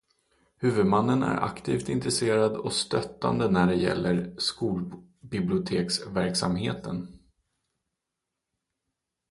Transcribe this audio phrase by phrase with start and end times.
[0.61, 7.19] Huvudmannen är aktivt intresserad och stöttande när det gäller skolbiblioteksverksamheten.